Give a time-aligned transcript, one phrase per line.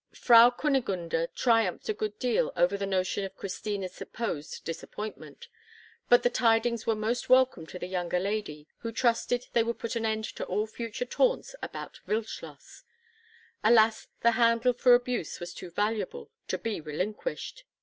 [0.15, 5.47] Frau Kunigunde triumphed a good deal over the notion of Christina's supposed disappointment;
[6.09, 9.95] but the tidings were most welcome to the younger lady, who trusted they would put
[9.95, 12.81] an end to all future taunts about Wildschloss.
[13.63, 14.07] Alas!
[14.21, 17.65] the handle for abuse was too valuable to be relinquished.